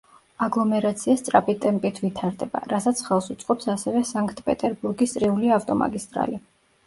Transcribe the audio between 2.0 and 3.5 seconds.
ვითარდება, რასაც ხელს